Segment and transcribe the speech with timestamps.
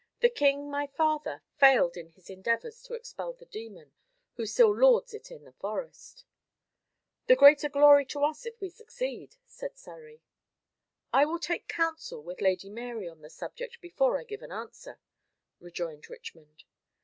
[0.21, 3.91] "The king, my father, failed in his endeavours to expel the demon,
[4.33, 6.25] who still lords it in the forest."
[7.27, 10.23] "The greater glory to us if we succeed," said Surrey.
[11.13, 14.99] "I will take counsel with Lady Mary on the subject before I give an answer,"
[15.59, 16.63] rejoined Richmond.